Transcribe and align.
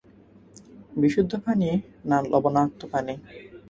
বিশুদ্ধ 0.95 1.33
পানি 1.45 1.69
না 2.09 2.17
লবণাক্ত 2.31 2.81
পানি? 2.93 3.13